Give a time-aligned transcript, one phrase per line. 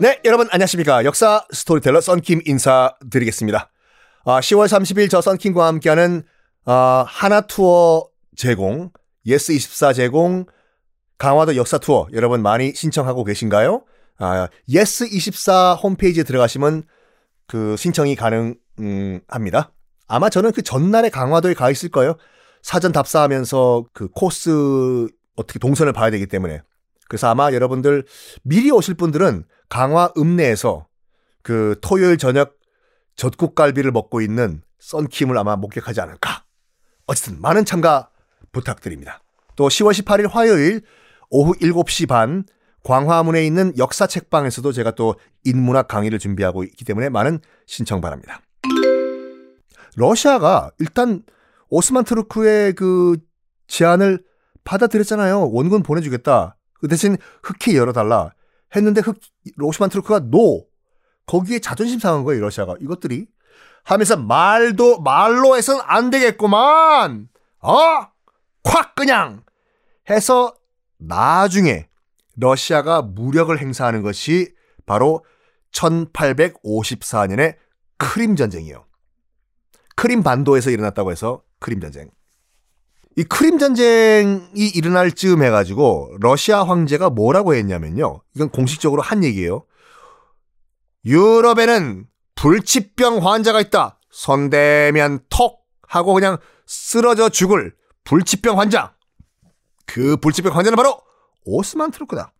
[0.00, 1.04] 네, 여러분 안녕하십니까.
[1.04, 3.70] 역사 스토리텔러 썬킴 인사드리겠습니다.
[4.24, 6.22] 아, 10월 30일 저 썬킴과 함께하는
[6.64, 8.92] 아, 하나 투어 제공,
[9.26, 10.46] 예스24 제공,
[11.18, 13.84] 강화도 역사 투어 여러분 많이 신청하고 계신가요?
[14.20, 16.84] 아, 예스24 홈페이지에 들어가시면
[17.46, 19.70] 그 신청이 가능합니다.
[20.08, 22.16] 아마 저는 그 전날에 강화도에 가 있을 거예요.
[22.62, 26.62] 사전 답사하면서 그 코스 어떻게 동선을 봐야 되기 때문에.
[27.10, 28.04] 그래서 아마 여러분들
[28.44, 30.86] 미리 오실 분들은 강화 읍내에서
[31.42, 32.56] 그 토요일 저녁
[33.16, 36.44] 젖국갈비를 먹고 있는 썬킴을 아마 목격하지 않을까.
[37.06, 38.10] 어쨌든 많은 참가
[38.52, 39.20] 부탁드립니다.
[39.56, 40.82] 또 10월 18일 화요일
[41.30, 42.44] 오후 7시 반
[42.84, 48.40] 광화문에 있는 역사 책방에서도 제가 또 인문학 강의를 준비하고 있기 때문에 많은 신청 바랍니다.
[49.96, 51.24] 러시아가 일단
[51.70, 53.16] 오스만 투르크의 그
[53.66, 54.22] 제안을
[54.62, 55.50] 받아들였잖아요.
[55.50, 56.56] 원군 보내주겠다.
[56.80, 58.32] 그 대신 흑해 열어달라.
[58.74, 59.18] 했는데 흑,
[59.60, 60.66] 오스만 투르크가 no.
[61.26, 62.74] 거기에 자존심 상한 거예요, 러시아가.
[62.80, 63.26] 이것들이.
[63.84, 67.28] 하면서 말도, 말로 해선 안 되겠구만!
[67.60, 68.08] 어?
[68.62, 69.42] 콱 그냥!
[70.08, 70.54] 해서
[70.98, 71.88] 나중에
[72.36, 74.54] 러시아가 무력을 행사하는 것이
[74.86, 75.24] 바로
[75.72, 77.56] 1854년의
[77.96, 78.86] 크림 전쟁이에요.
[79.94, 82.10] 크림 반도에서 일어났다고 해서 크림 전쟁.
[83.20, 88.22] 이 크림 전쟁이 일어날 즈음 해가지고 러시아 황제가 뭐라고 했냐면요.
[88.34, 89.66] 이건 공식적으로 한 얘기예요.
[91.04, 93.98] 유럽에는 불치병 환자가 있다.
[94.08, 98.94] 손대면 톡 하고 그냥 쓰러져 죽을 불치병 환자.
[99.84, 101.02] 그 불치병 환자는 바로
[101.44, 102.32] 오스만 트루크다.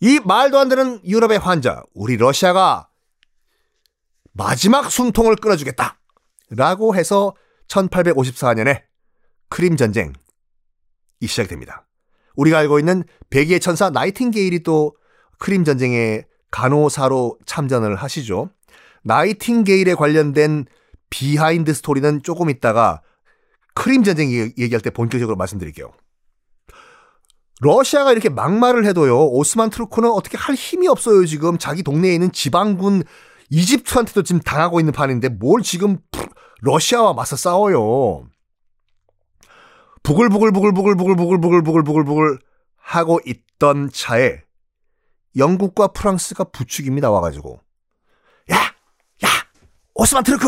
[0.00, 2.88] 이 말도 안 되는 유럽의 환자, 우리 러시아가
[4.32, 5.98] 마지막 숨통을 끊어주겠다.
[6.48, 7.34] 라고 해서
[7.68, 8.93] 1854년에
[9.48, 10.12] 크림 전쟁이
[11.26, 11.86] 시작됩니다.
[12.36, 14.94] 우리가 알고 있는 백의의 천사 나이팅게일이 또
[15.38, 18.50] 크림 전쟁에 간호사로 참전을 하시죠.
[19.04, 20.66] 나이팅게일에 관련된
[21.10, 23.02] behind story는 조금 있다가
[23.74, 25.92] 크림 전쟁 얘기할 때 본격적으로 말씀드릴게요.
[27.60, 31.56] 러시아가 이렇게 막말을 해도요, 오스만 투르크는 어떻게 할 힘이 없어요, 지금.
[31.56, 33.04] 자기 동네에 있는 지방군
[33.50, 35.98] 이집트한테도 지금 당하고 있는 판인데 뭘 지금
[36.62, 38.26] 러시아와 맞서 싸워요.
[40.04, 42.38] 부글부글부글부글부글부글부글부글부글
[42.76, 44.42] 하고 있던 차에
[45.36, 47.60] 영국과 프랑스가 부추깁니다 와가지고
[48.52, 48.56] 야!
[48.56, 49.28] 야!
[49.94, 50.46] 오스만 투르크!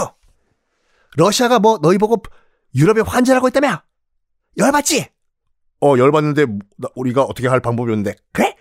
[1.16, 2.22] 러시아가 뭐 너희 보고
[2.74, 3.82] 유럽의 환자라고 했다며?
[4.58, 5.08] 열받지?
[5.80, 6.46] 어 열받는데
[6.94, 8.54] 우리가 어떻게 할 방법이 없는데 그래?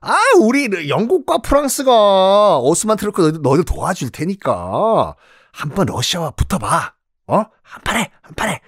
[0.00, 5.14] 아 우리 영국과 프랑스가 오스만 트루크 너희들 도와줄 테니까
[5.52, 6.94] 한번 러시아와 붙어봐
[7.26, 7.44] 어?
[7.62, 8.60] 한 판에 한 판에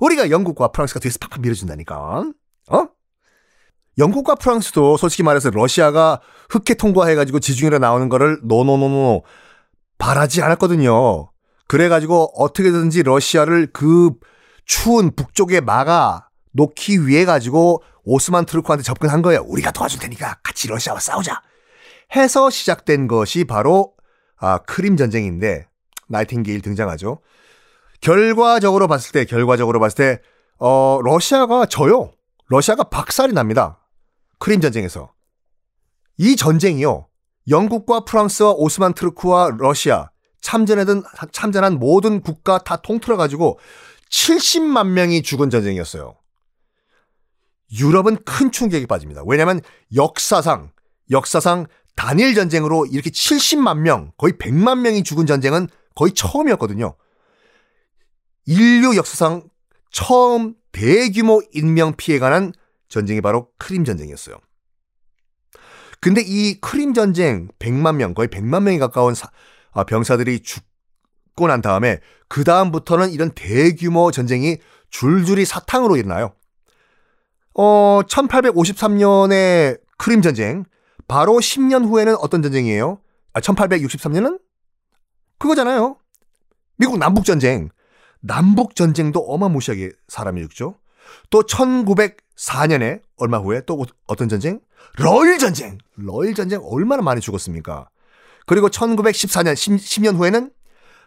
[0.00, 2.24] 우리가 영국과 프랑스가 뒤에서 팍팍 밀어준다니까.
[2.70, 2.88] 어?
[3.98, 9.22] 영국과 프랑스도 솔직히 말해서 러시아가 흑해 통과해가지고 지중해로 나오는 거를 no no no no
[9.98, 11.30] 바라지 않았거든요.
[11.68, 14.12] 그래가지고 어떻게든지 러시아를 그
[14.64, 19.42] 추운 북쪽에 막아 놓기 위해 가지고 오스만 트루크한테 접근한 거예요.
[19.42, 21.42] 우리가 도와줄 테니까 같이 러시아와 싸우자.
[22.16, 23.94] 해서 시작된 것이 바로
[24.36, 25.66] 아, 크림 전쟁인데
[26.08, 27.20] 나이팅게일 등장하죠.
[28.00, 30.22] 결과적으로 봤을 때, 결과적으로 봤을 때,
[30.58, 32.12] 어, 러시아가 져요.
[32.48, 33.78] 러시아가 박살이 납니다.
[34.38, 35.12] 크림 전쟁에서.
[36.16, 37.06] 이 전쟁이요.
[37.48, 40.10] 영국과 프랑스와 오스만 트루크와 러시아,
[40.40, 43.58] 참전하던, 참전한 모든 국가 다 통틀어가지고
[44.10, 46.16] 70만 명이 죽은 전쟁이었어요.
[47.78, 49.22] 유럽은 큰 충격에 빠집니다.
[49.26, 49.60] 왜냐하면
[49.94, 50.72] 역사상,
[51.10, 56.94] 역사상 단일 전쟁으로 이렇게 70만 명, 거의 100만 명이 죽은 전쟁은 거의 처음이었거든요.
[58.46, 59.48] 인류 역사상
[59.90, 62.52] 처음 대규모 인명 피해가 난
[62.88, 64.36] 전쟁이 바로 크림 전쟁이었어요.
[66.00, 69.30] 근데 이 크림 전쟁 100만 명, 거의 100만 명이 가까운 사,
[69.72, 74.58] 아, 병사들이 죽고 난 다음에 그 다음부터는 이런 대규모 전쟁이
[74.88, 76.32] 줄줄이 사탕으로 일어나요.
[77.54, 80.64] 어, 1853년에 크림 전쟁,
[81.06, 83.00] 바로 10년 후에는 어떤 전쟁이에요?
[83.34, 84.40] 아, 1863년은?
[85.38, 85.96] 그거잖아요.
[86.76, 87.68] 미국 남북 전쟁.
[88.20, 90.76] 남북 전쟁도 어마무시하게 사람이 죽죠.
[91.30, 94.60] 또 1904년에 얼마 후에 또 어떤 전쟁?
[94.98, 95.78] 러일 전쟁.
[95.96, 97.88] 러일 전쟁 얼마나 많이 죽었습니까?
[98.46, 100.50] 그리고 1914년 10, 년 후에는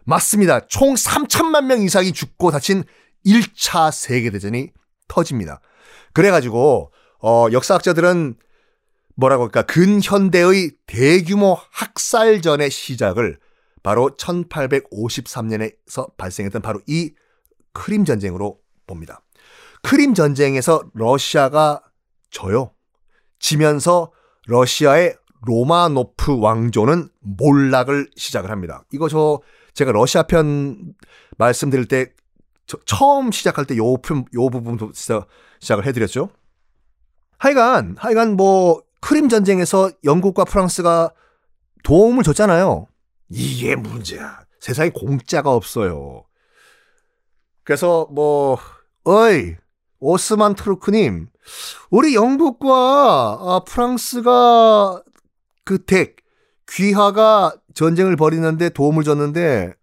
[0.05, 0.67] 맞습니다.
[0.67, 2.83] 총 3천만 명 이상이 죽고 다친
[3.25, 4.71] 1차 세계 대전이
[5.07, 5.61] 터집니다.
[6.13, 8.35] 그래 가지고 어, 역사학자들은
[9.15, 13.39] 뭐라고 할까 근현대의 대규모 학살전의 시작을
[13.83, 17.13] 바로 1853년에서 발생했던 바로 이
[17.73, 19.21] 크림 전쟁으로 봅니다.
[19.81, 21.81] 크림 전쟁에서 러시아가
[22.31, 22.71] 져요.
[23.39, 24.11] 지면서
[24.47, 28.85] 러시아의 로마노프 왕조는 몰락을 시작을 합니다.
[28.91, 29.41] 이거 저
[29.73, 30.93] 제가 러시아 편
[31.37, 32.13] 말씀드릴 때
[32.85, 34.91] 처음 시작할 때요 편, 요 부분도
[35.59, 36.29] 시작을 해드렸죠.
[37.37, 41.11] 하여간, 하여간 뭐, 크림 전쟁에서 영국과 프랑스가
[41.83, 42.87] 도움을 줬잖아요.
[43.35, 44.45] 이게 문제야.
[44.59, 46.23] 세상에 공짜가 없어요.
[47.63, 48.59] 그래서 뭐,
[49.05, 49.55] 어이,
[49.99, 51.29] 오스만 트루크님,
[51.89, 55.01] 우리 영국과 아, 프랑스가
[55.65, 56.17] 그 덱,
[56.69, 59.73] 귀하가 전쟁을 벌이는데 도움을 줬는데,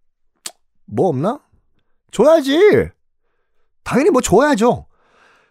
[0.87, 1.41] 뭐 없나?
[2.13, 2.91] 줘야지.
[3.83, 4.87] 당연히 뭐 줘야죠.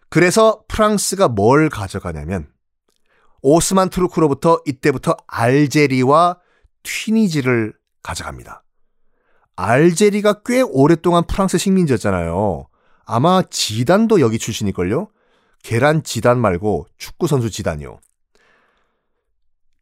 [0.10, 2.50] 그래서 프랑스가 뭘 가져가냐면,
[3.42, 6.40] 오스만 트루크로부터 이때부터 알제리와
[6.84, 8.64] 튀니지를 가져갑니다.
[9.56, 12.68] 알제리가 꽤 오랫동안 프랑스 식민지였잖아요.
[13.06, 15.10] 아마 지단도 여기 출신일걸요?
[15.64, 18.00] 계란 지단 말고 축구 선수 지단이요.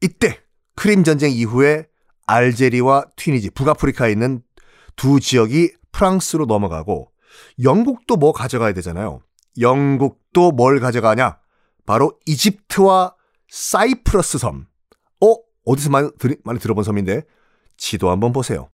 [0.02, 0.40] 이때
[0.76, 1.88] 크림 전쟁 이후에
[2.26, 4.42] 알제리와 튀니지, 북아프리카에 있는
[4.96, 7.12] 두 지역이 프랑스로 넘어가고
[7.64, 9.22] 영국도 뭐 가져가야 되잖아요.
[9.60, 11.40] 영국도 뭘 가져가냐?
[11.86, 13.16] 바로 이집트와
[13.50, 14.68] 사이프러스 섬.
[15.22, 15.36] 어?
[15.66, 16.10] 어디서 많이,
[16.44, 17.24] 많이 들어본 섬인데?
[17.78, 18.70] 지도 한번 보세요.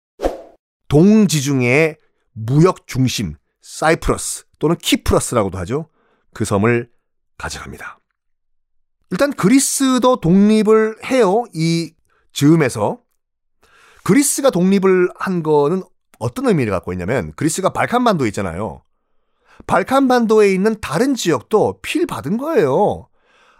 [0.87, 1.97] 동지중해의
[2.33, 5.89] 무역 중심 사이프러스 또는 키프러스라고도 하죠.
[6.33, 6.89] 그 섬을
[7.37, 7.99] 가져갑니다.
[9.09, 11.43] 일단 그리스도 독립을 해요.
[11.53, 11.93] 이
[12.33, 13.01] 즈음에서.
[14.03, 15.83] 그리스가 독립을 한 거는
[16.19, 18.83] 어떤 의미를 갖고 있냐면 그리스가 발칸반도에 있잖아요.
[19.67, 23.09] 발칸반도에 있는 다른 지역도 필 받은 거예요.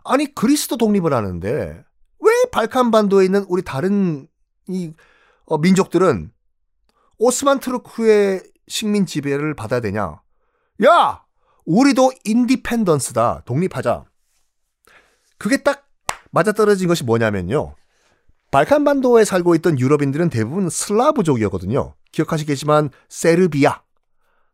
[0.03, 1.83] 아니 그리스도 독립을 하는데
[2.19, 4.27] 왜 발칸반도에 있는 우리 다른
[4.67, 4.93] 이
[5.45, 6.31] 어, 민족들은
[7.17, 10.21] 오스만 트루크의 식민 지배를 받아야 되냐?
[10.85, 11.23] 야,
[11.65, 13.43] 우리도 인디펜던스다.
[13.45, 14.05] 독립하자.
[15.37, 15.87] 그게 딱
[16.31, 17.75] 맞아떨어진 것이 뭐냐면요.
[18.51, 21.95] 발칸 반도에 살고 있던 유럽인들은 대부분 슬라브족이었거든요.
[22.11, 23.81] 기억하시겠지만 세르비아,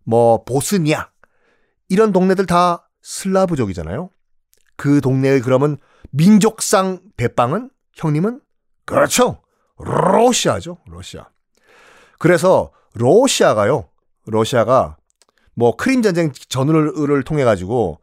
[0.04, 1.10] 뭐 보스니아
[1.90, 4.10] 이런 동네들 다 슬라브족이잖아요.
[4.76, 5.78] 그 동네의 그러면
[6.12, 8.42] 민족상 대빵은 형님은
[8.86, 9.42] 그렇죠.
[9.78, 10.78] 러시아죠.
[10.88, 11.30] 러시아.
[12.20, 13.90] 그래서 러시아가요.
[14.26, 14.98] 러시아가
[15.54, 18.00] 뭐 크림 전쟁 전후를 통해 가지고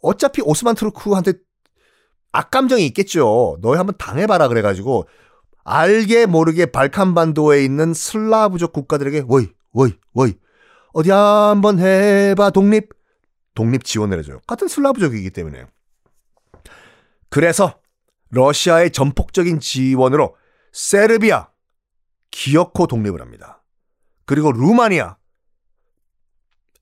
[0.00, 1.34] 어차피 오스만 트루크한테
[2.32, 3.58] 악감정이 있겠죠.
[3.60, 5.06] 너희 한번 당해봐라 그래가지고
[5.64, 10.34] 알게 모르게 발칸 반도에 있는 슬라브족 국가들에게 워이 워이 워이
[10.92, 12.90] 어디 한번 해봐 독립
[13.54, 14.40] 독립 지원을 해줘요.
[14.46, 15.66] 같은 슬라브족이기 때문에
[17.28, 17.78] 그래서
[18.30, 20.36] 러시아의 전폭적인 지원으로
[20.72, 21.48] 세르비아
[22.30, 23.62] 기어코 독립을 합니다.
[24.24, 25.16] 그리고 루마니아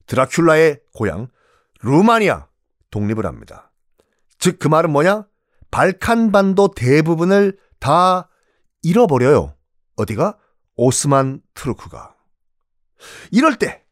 [0.07, 1.27] 드라큘라의 고향
[1.81, 2.47] 루마니아
[2.89, 3.71] 독립을 합니다.
[4.39, 5.27] 즉 그 말은 뭐냐?
[5.71, 8.29] 발칸반도 대부분을 다
[8.81, 9.55] 잃어버려요.
[9.95, 10.37] 어디가?
[10.75, 12.15] 오스만 트루크가.
[13.31, 13.83] 이럴 때,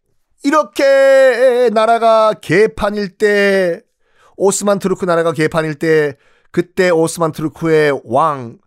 [0.43, 3.81] 이렇게 나라가 개판일 때,
[4.37, 6.17] 오스만 트루크 나라가 개판일 때,
[6.51, 8.57] 그때 오스만 트루크의 왕,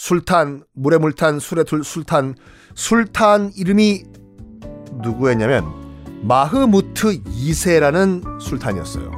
[0.00, 2.36] 술탄, 물에 물탄, 술에 둘 술탄,
[2.76, 4.04] 술탄 이름이
[5.02, 5.64] 누구였냐면,
[6.22, 9.10] 마흐무트 2세라는 술탄이었어요.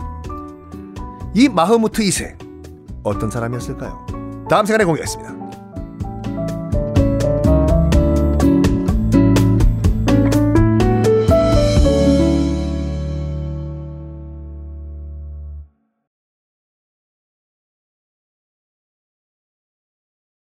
[1.34, 2.34] 이 마흐무트 2세,
[3.02, 4.46] 어떤 사람이었을까요?
[4.48, 5.49] 다음 시간에 공개하겠습니다.